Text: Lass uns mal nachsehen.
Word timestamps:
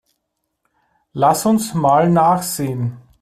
Lass 1.13 1.45
uns 1.45 1.75
mal 1.75 2.09
nachsehen. 2.09 2.97